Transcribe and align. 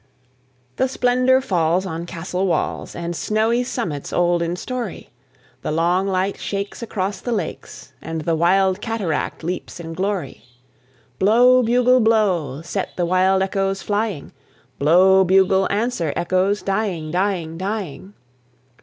The 0.77 0.87
splendour 0.87 1.41
falls 1.41 1.85
on 1.85 2.07
castle 2.07 2.47
walls 2.47 2.95
And 2.95 3.15
snowy 3.15 3.63
summits 3.63 4.11
old 4.11 4.41
in 4.41 4.55
story: 4.55 5.11
The 5.61 5.71
long 5.71 6.07
light 6.07 6.39
shakes 6.39 6.81
across 6.81 7.21
the 7.21 7.31
lakes 7.31 7.93
And 8.01 8.21
the 8.21 8.35
wild 8.35 8.81
cataract 8.81 9.43
leaps 9.43 9.79
in 9.79 9.93
glory. 9.93 10.41
Blow, 11.19 11.61
bugle, 11.61 11.99
blow, 11.99 12.63
set 12.63 12.97
the 12.97 13.05
wild 13.05 13.43
echoes 13.43 13.83
flying, 13.83 14.31
Blow, 14.79 15.23
bugle; 15.23 15.67
answer, 15.71 16.13
echoes, 16.15 16.63
dying, 16.63 17.11
dying, 17.11 17.59
dying. 17.59 18.15